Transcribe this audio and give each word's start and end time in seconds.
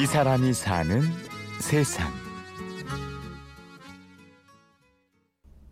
이 0.00 0.06
사람이 0.06 0.52
사는 0.52 1.00
세상. 1.60 2.12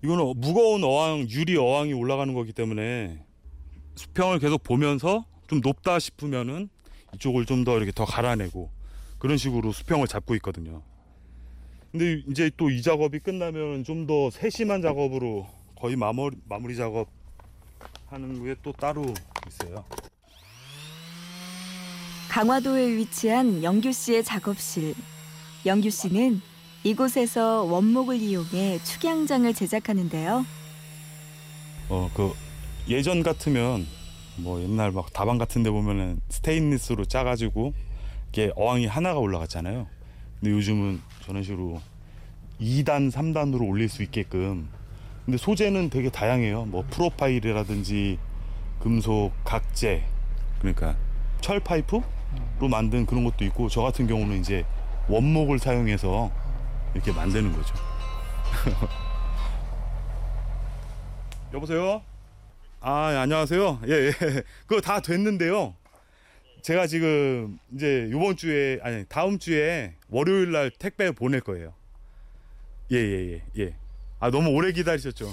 이거는 0.02 0.34
무거운 0.36 0.82
어항, 0.84 1.20
유리 1.30 1.56
어항이 1.56 1.92
올라가는 1.92 2.32
거기 2.34 2.52
때문에 2.52 3.24
수평을 3.96 4.38
계속 4.38 4.62
보면서 4.62 5.24
좀 5.46 5.60
높다 5.62 5.98
싶으면은 5.98 6.68
이쪽을 7.14 7.46
좀 7.46 7.64
더 7.64 7.76
이렇게 7.76 7.92
더 7.92 8.04
갈아내고 8.04 8.70
그런 9.18 9.36
식으로 9.36 9.72
수평을 9.72 10.08
잡고 10.08 10.34
있거든요. 10.36 10.82
근데 11.92 12.22
이제 12.28 12.50
또 12.56 12.70
이 12.70 12.82
작업이 12.82 13.20
끝나면 13.20 13.84
좀 13.84 14.06
더 14.06 14.30
세심한 14.30 14.82
작업으로 14.82 15.46
거의 15.76 15.96
마무리, 15.96 16.36
마무리 16.48 16.76
작업 16.76 17.08
하는 18.06 18.42
게 18.44 18.54
또 18.62 18.72
따로 18.72 19.04
있어요. 19.46 19.84
강화도에 22.34 22.96
위치한 22.96 23.62
영규 23.62 23.92
씨의 23.92 24.24
작업실. 24.24 24.96
영규 25.64 25.88
씨는 25.88 26.40
이곳에서 26.82 27.62
원목을 27.62 28.16
이용해 28.16 28.80
축양장을 28.82 29.54
제작하는데요. 29.54 30.44
어, 31.90 32.10
그 32.12 32.32
예전 32.88 33.22
같으면 33.22 33.86
뭐 34.38 34.60
옛날 34.60 34.90
막 34.90 35.12
다방 35.12 35.38
같은 35.38 35.62
데 35.62 35.70
보면은 35.70 36.18
스테인리스로 36.28 37.04
짜 37.04 37.22
가지고 37.22 37.72
이게 38.30 38.50
어항이 38.56 38.86
하나가 38.86 39.20
올라갔잖아요. 39.20 39.86
근데 40.40 40.50
요즘은 40.56 41.02
저런 41.24 41.44
식으로 41.44 41.80
2단, 42.60 43.12
3단으로 43.12 43.68
올릴 43.68 43.88
수 43.88 44.02
있게끔. 44.02 44.68
근데 45.24 45.38
소재는 45.38 45.88
되게 45.88 46.10
다양해요. 46.10 46.64
뭐 46.64 46.84
프로파일이라든지 46.90 48.18
금속, 48.80 49.30
각재, 49.44 50.02
그러니까 50.58 50.96
철 51.40 51.60
파이프 51.60 52.00
로 52.58 52.68
만든 52.68 53.04
그런 53.04 53.24
것도 53.24 53.44
있고 53.46 53.68
저 53.68 53.82
같은 53.82 54.06
경우는 54.06 54.38
이제 54.38 54.64
원목을 55.08 55.58
사용해서 55.58 56.30
이렇게 56.94 57.12
만드는 57.12 57.52
거죠. 57.52 57.74
여보세요? 61.52 62.02
아, 62.80 63.12
예, 63.12 63.16
안녕하세요. 63.16 63.80
예, 63.88 63.92
예. 63.92 64.12
그거 64.66 64.80
다 64.80 65.00
됐는데요. 65.00 65.74
제가 66.62 66.86
지금 66.86 67.58
이제 67.74 68.08
요번 68.10 68.36
주에 68.36 68.78
아니 68.82 69.04
다음 69.08 69.38
주에 69.38 69.94
월요일 70.08 70.52
날 70.52 70.70
택배 70.70 71.10
보낼 71.10 71.40
거예요. 71.40 71.74
예, 72.92 72.96
예, 72.96 73.32
예. 73.32 73.42
예. 73.58 73.76
아, 74.20 74.30
너무 74.30 74.50
오래 74.50 74.72
기다리셨죠. 74.72 75.30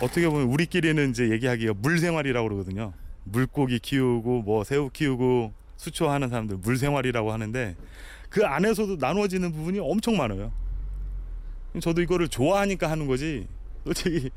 어떻게 0.00 0.28
보면 0.28 0.46
우리끼리는 0.48 1.10
이제 1.10 1.30
얘기하기가 1.30 1.74
물생활이라고 1.78 2.48
그러거든요. 2.48 2.92
물고기 3.24 3.78
키우고 3.78 4.42
뭐 4.42 4.64
새우 4.64 4.88
키우고 4.90 5.52
수초하는 5.76 6.28
사람들 6.28 6.56
물생활이라고 6.58 7.32
하는데 7.32 7.76
그 8.28 8.44
안에서도 8.46 8.96
나누어지는 8.96 9.52
부분이 9.52 9.78
엄청 9.80 10.16
많아요. 10.16 10.52
저도 11.80 12.00
이거를 12.02 12.28
좋아하니까 12.28 12.90
하는 12.90 13.06
거지. 13.06 13.46
솔직히 13.84 14.30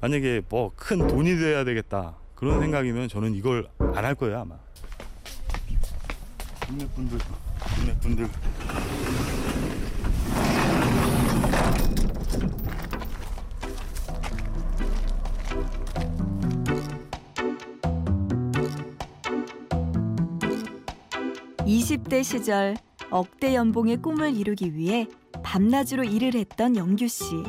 만약에 0.00 0.42
뭐 0.48 0.70
큰 0.76 1.06
돈이 1.06 1.36
돼야 1.36 1.64
되겠다 1.64 2.14
그런 2.34 2.60
생각이면 2.60 3.08
저는 3.08 3.34
이걸 3.34 3.68
안 3.78 4.04
할 4.04 4.14
거예요 4.14 4.40
아마. 4.40 4.54
동네 6.66 6.86
분들, 6.94 7.18
동네 7.76 7.98
분들. 8.00 8.28
이십 21.84 22.08
대 22.08 22.22
시절 22.22 22.78
억대 23.10 23.54
연봉의 23.54 23.98
꿈을 23.98 24.34
이루기 24.34 24.74
위해 24.74 25.06
밤낮으로 25.42 26.02
일을 26.02 26.34
했던 26.34 26.76
영규 26.76 27.06
씨. 27.08 27.42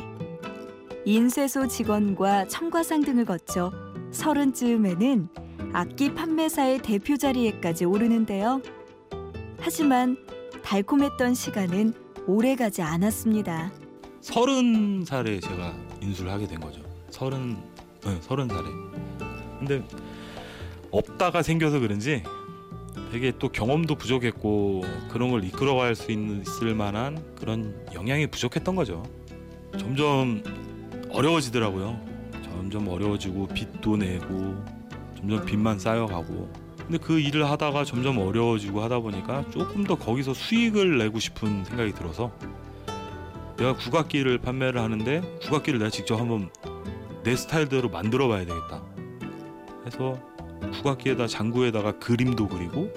인쇄소 1.06 1.68
직원과 1.68 2.46
청과상 2.48 3.00
등을 3.00 3.24
거쳐 3.24 3.72
서른 4.10 4.52
쯤에는 4.52 5.28
악기 5.72 6.12
판매사의 6.12 6.80
대표 6.82 7.16
자리에까지 7.16 7.86
오르는데요. 7.86 8.60
하지만 9.58 10.18
달콤했던 10.62 11.32
시간은 11.32 11.94
오래 12.26 12.56
가지 12.56 12.82
않았습니다. 12.82 13.72
서른 14.20 15.02
살에 15.06 15.40
제가 15.40 15.72
인수를 16.02 16.30
하게 16.30 16.46
된 16.46 16.60
거죠. 16.60 16.82
서른, 17.08 17.56
네, 18.04 18.18
서른 18.20 18.48
살에. 18.48 18.68
근데 19.60 19.82
없다가 20.90 21.40
생겨서 21.40 21.80
그런지 21.80 22.22
되게 23.12 23.32
또 23.38 23.48
경험도 23.48 23.94
부족했고 23.94 24.82
그런 25.10 25.30
걸 25.30 25.44
이끌어갈 25.44 25.94
수 25.94 26.10
있을 26.10 26.74
만한 26.74 27.22
그런 27.38 27.74
영향이 27.94 28.26
부족했던 28.28 28.74
거죠. 28.74 29.02
점점 29.78 30.42
어려워지더라고요. 31.10 31.98
점점 32.42 32.88
어려워지고 32.88 33.48
빚도 33.48 33.96
내고 33.96 34.54
점점 35.16 35.44
빚만 35.44 35.78
쌓여가고 35.78 36.66
근데 36.78 36.98
그 36.98 37.18
일을 37.18 37.48
하다가 37.50 37.84
점점 37.84 38.18
어려워지고 38.18 38.80
하다 38.80 39.00
보니까 39.00 39.44
조금 39.50 39.84
더 39.84 39.96
거기서 39.96 40.34
수익을 40.34 40.98
내고 40.98 41.18
싶은 41.18 41.64
생각이 41.64 41.92
들어서 41.92 42.32
내가 43.56 43.74
국악기를 43.74 44.38
판매를 44.38 44.80
하는데 44.80 45.20
국악기를 45.42 45.78
내가 45.78 45.90
직접 45.90 46.20
한번 46.20 46.50
내 47.24 47.34
스타일대로 47.34 47.88
만들어 47.88 48.28
봐야 48.28 48.44
되겠다 48.44 48.82
해서 49.84 50.18
국악기에다 50.72 51.26
장구에다가 51.26 51.98
그림도 51.98 52.48
그리고 52.48 52.92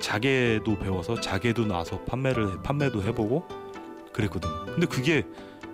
자개도 0.00 0.78
배워서 0.78 1.20
자개도 1.20 1.66
나서 1.66 2.00
판매를 2.04 2.62
판매도 2.62 3.02
해보고 3.02 3.46
그랬거든. 4.12 4.48
근데 4.66 4.86
그게 4.86 5.24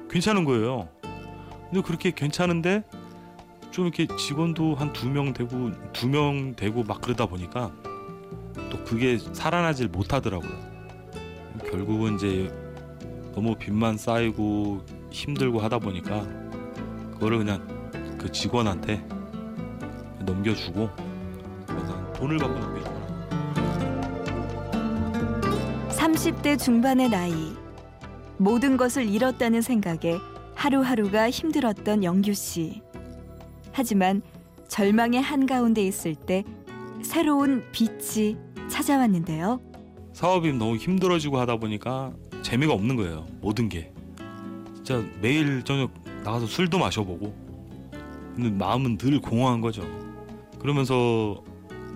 괜찮은 0.09 0.45
거예요. 0.45 0.89
근데 1.71 1.83
그렇게 1.83 2.11
괜찮은데 2.11 2.85
좀 3.71 3.87
이렇게 3.87 4.07
직원도 4.17 4.77
한 4.77 4.93
두 4.93 5.09
명 5.09 5.33
되고 5.33 5.71
두 5.93 6.07
명 6.09 6.55
되고 6.55 6.83
막 6.85 7.01
그러다 7.01 7.27
보니까 7.27 7.73
또 8.71 8.83
그게 8.85 9.19
살아나질 9.19 9.89
못하더라고요. 9.89 10.53
결국은 11.71 12.15
이제 12.17 12.53
너무 13.35 13.57
빚만 13.57 13.99
쌓이고 13.99 14.85
힘들고 15.11 15.59
하다 15.61 15.81
보니까 15.81 16.23
그거를 17.15 17.39
그냥 17.39 18.17
그 18.19 18.31
직원한테 18.31 19.05
넘겨주고 20.21 20.89
돈을 22.25 22.39
받고 22.39 22.59
넘겨주고 22.59 22.95
30대 25.91 26.59
중반의 26.59 27.11
나이. 27.11 27.53
모든 28.39 28.77
것을 28.79 29.07
잃었다는 29.07 29.61
생각에 29.61 30.19
하루하루가 30.55 31.29
힘들었던 31.31 32.03
영규 32.03 32.33
씨. 32.33 32.81
하지만 33.73 34.23
절망의 34.69 35.21
한가운데 35.21 35.85
있을 35.87 36.15
때 36.15 36.45
새로운 37.03 37.63
빛이 37.73 38.37
찾아왔는데요. 38.71 39.61
사업이 40.15 40.53
너무 40.55 40.77
힘들어지고 40.77 41.39
하다 41.41 41.57
보니까 41.57 42.13
재미가 42.43 42.73
없는 42.73 42.97
거예요. 42.97 43.27
모든 43.41 43.69
게 43.69 43.93
진짜 44.77 45.03
매일 45.21 45.63
저녁 45.63 45.91
나가서 46.25 46.47
술도 46.47 46.79
마셔보고 46.79 47.35
근데 48.35 48.51
마음은 48.51 48.97
늘 48.97 49.21
공허한 49.21 49.61
거죠. 49.61 49.83
그러면서 50.59 51.43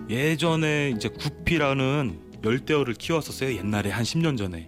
예전에 0.09 0.89
이제 0.95 1.07
구피라는 1.07 2.19
열대어를 2.43 2.95
키웠었어요. 2.95 3.55
옛날에 3.55 3.91
한 3.91 4.03
10년 4.03 4.37
전에. 4.37 4.65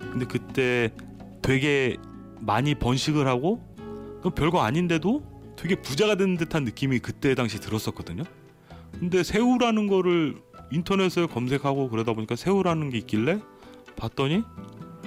근데 0.00 0.26
그때 0.26 0.90
되게 1.42 1.96
많이 2.40 2.74
번식을 2.74 3.26
하고 3.26 3.62
그 4.22 4.30
별거 4.30 4.62
아닌데도 4.62 5.54
되게 5.56 5.76
부자가 5.76 6.16
된 6.16 6.36
듯한 6.36 6.64
느낌이 6.64 6.98
그때 6.98 7.34
당시 7.34 7.60
들었었거든요. 7.60 8.24
근데 8.98 9.22
새우라는 9.22 9.86
거를 9.86 10.36
인터넷에 10.72 11.26
검색하고 11.26 11.88
그러다 11.90 12.12
보니까 12.12 12.34
새우라는 12.34 12.90
게 12.90 12.98
있길래 12.98 13.38
봤더니 13.96 14.42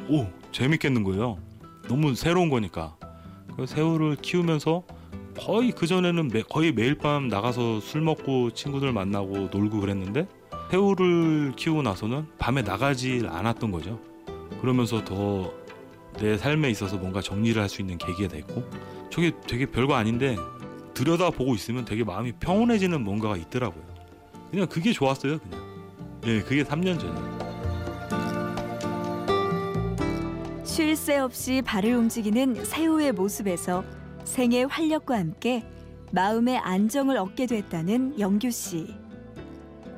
오 0.08 0.28
재밌겠는 0.52 1.04
거예요. 1.04 1.40
너무 1.90 2.16
새로운 2.16 2.50
거니까. 2.50 2.96
그 3.56 3.66
새우를 3.66 4.18
키우면서 4.22 4.84
거의 5.40 5.72
그 5.72 5.88
전에는 5.88 6.30
거의 6.50 6.72
매일 6.72 6.96
밤 6.96 7.28
나가서 7.28 7.80
술 7.80 8.02
먹고 8.02 8.52
친구들 8.52 8.92
만나고 8.92 9.50
놀고 9.52 9.80
그랬는데 9.80 10.28
새우를 10.72 11.54
키우고 11.56 11.82
나서는 11.84 12.28
밤에 12.38 12.62
나가질 12.62 13.28
않았던 13.28 13.72
거죠. 13.72 14.00
그러면서 14.62 15.04
더 15.04 15.68
내 16.20 16.36
삶에 16.38 16.70
있어서 16.72 16.98
뭔가 16.98 17.22
정리를 17.22 17.62
할 17.62 17.70
수 17.70 17.82
있는 17.82 17.98
계기가 17.98 18.30
됐고 18.30 18.64
저게 19.12 19.32
되게 19.46 19.66
별거 19.68 19.94
아닌데 19.94 20.36
들여다 20.94 21.30
보고 21.32 21.54
있으면 21.54 21.86
되게 21.86 22.04
마음이 22.04 22.32
평온해지는 22.40 23.04
뭔가가 23.04 23.38
있더라고요. 23.38 23.84
그냥 24.50 24.66
그게 24.68 24.92
좋았어요, 24.94 25.38
그냥. 25.38 25.62
예, 26.26 26.42
그게 26.42 26.64
3년 26.64 27.00
전이에요. 27.00 27.38
쉴 30.64 30.96
새 30.96 31.18
없이 31.20 31.62
발을 31.64 31.94
움직이는 31.94 32.64
새우의 32.66 33.12
모습에서 33.12 33.84
생의 34.28 34.68
활력과 34.68 35.18
함께 35.18 35.64
마음의 36.12 36.58
안정을 36.58 37.18
얻게 37.18 37.48
됐다는 37.48 38.20
영규 38.20 38.52
씨. 38.52 38.94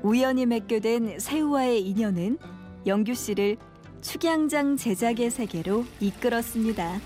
우연히 0.02 0.46
맺게 0.46 0.80
된 0.80 1.20
새우와의 1.20 1.82
인연은 1.82 2.38
영규 2.86 3.16
씨를 3.16 3.58
축양장 4.02 4.78
제작의 4.78 5.30
세계로 5.30 5.84
이끌었습니다. 6.00 7.02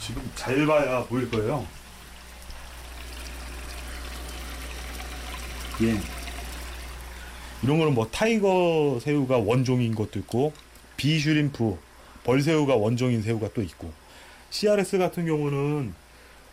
지금 0.00 0.22
잘 0.34 0.64
봐야 0.64 1.04
보일 1.04 1.30
거예요. 1.30 1.66
예. 5.82 5.96
이런 7.62 7.78
거는 7.78 7.94
뭐 7.94 8.06
타이거 8.06 8.98
새우가 9.02 9.38
원종인 9.38 9.94
것도 9.94 10.18
있고 10.20 10.52
bee 11.00 11.26
shrimp 11.26 11.78
벌새우가 12.24 12.76
원종인 12.76 13.22
새우가 13.22 13.54
또 13.54 13.62
있고 13.62 13.90
CRS 14.50 14.98
같은 14.98 15.24
경우는 15.24 15.94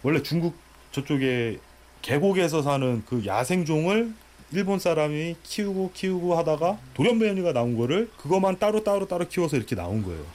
원래 0.04 0.24
중국 0.24 0.56
저쪽에 0.94 1.60
계곡에서 2.02 2.62
사는 2.62 3.04
그 3.06 3.26
야생종을 3.26 4.14
일본 4.54 4.80
사람이 4.80 5.36
키우고 5.44 5.92
키우고 5.94 6.38
하다가 6.38 6.80
돌연변이가 6.94 7.52
나온 7.52 7.78
거를 7.78 8.10
그것만 8.16 8.58
따로 8.58 8.86
따로 8.86 9.06
따로 9.06 9.28
키워서 9.28 9.58
이렇게 9.58 9.76
나온 9.76 10.02
거예요. 10.02 10.26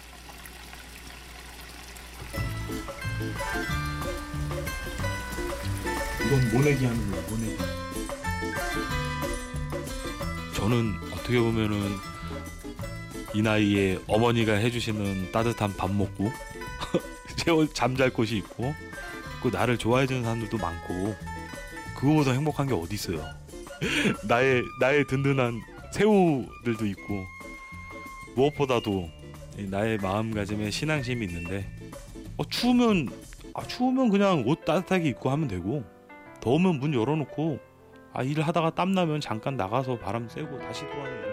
이건 6.27 6.53
모내기 6.53 6.85
하는 6.85 7.11
거야, 7.11 7.23
모내기. 7.31 7.57
저는 10.55 10.93
어떻게 11.15 11.41
보면은 11.41 12.12
이 13.35 13.43
나이에 13.43 13.99
어머니가 14.07 14.55
해주시는 14.55 15.33
따뜻한 15.33 15.75
밥 15.77 15.91
먹고 15.91 16.31
재워 17.37 17.67
잠잘 17.67 18.11
곳이 18.11 18.37
있고 18.39 18.75
그 19.43 19.49
나를 19.49 19.79
좋아해 19.79 20.07
주는 20.07 20.23
사람들도 20.23 20.57
많고 20.59 21.15
그거보다 21.97 22.33
행복한 22.33 22.67
게 22.67 22.75
어디 22.75 22.95
있어요? 22.95 23.25
나의 24.29 24.63
나의 24.81 25.07
든든한 25.07 25.61
새우들도 25.93 26.87
있고 26.87 27.25
무엇보다도 28.37 29.09
이 29.59 29.63
나의 29.65 29.99
마음가짐에 29.99 30.71
신앙심이 30.71 31.27
있는데 31.27 31.69
어, 32.37 32.45
추우면 32.49 33.09
아, 33.55 33.63
추우면 33.67 34.09
그냥 34.09 34.45
옷 34.47 34.65
따뜻하게 34.65 35.11
입고 35.11 35.31
하면 35.31 35.49
되고 35.49 35.85
더우면 36.41 36.81
문 36.81 36.95
열어놓고 36.95 37.59
아 38.15 38.23
일을 38.23 38.47
하다가 38.47 38.71
땀 38.71 38.93
나면 38.93 39.21
잠깐 39.21 39.57
나가서 39.57 39.99
바람 39.99 40.29
쐬고 40.29 40.59
다시 40.59 40.83
들어와서 40.87 41.32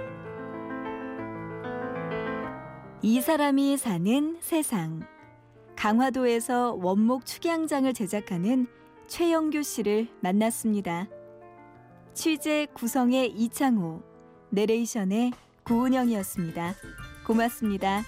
이 3.01 3.21
사람이 3.21 3.77
사는 3.77 4.37
세상. 4.41 5.07
강화도에서 5.77 6.73
원목 6.73 7.25
축양장을 7.25 7.93
제작하는 7.93 8.67
최영규 9.07 9.63
씨를 9.63 10.09
만났습니다. 10.19 11.07
취재 12.13 12.67
구성의 12.73 13.31
이창호, 13.31 14.03
내레이션의 14.49 15.31
구은영이었습니다. 15.63 16.73
고맙습니다. 17.25 18.01